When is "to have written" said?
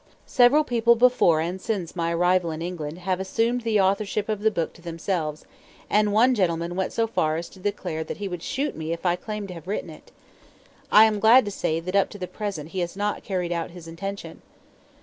9.49-9.91